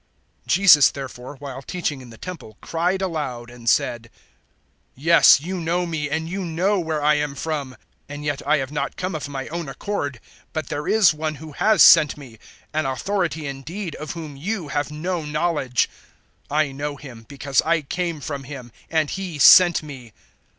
[0.47, 4.09] 007:028 Jesus therefore, while teaching in the Temple, cried aloud, and said,
[4.95, 7.77] "Yes, you know me, and you know where I am from.
[8.09, 10.19] And yet I have not come of my own accord;
[10.53, 12.39] but there is One who has sent me,
[12.73, 15.87] an Authority indeed, of whom you have no knowledge.
[16.49, 20.13] 007:029 I know Him, because I came from Him, and He sent me."